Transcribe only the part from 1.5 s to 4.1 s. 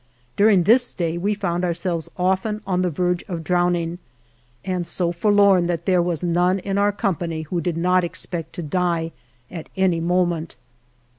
ourselves often on the verge of drowning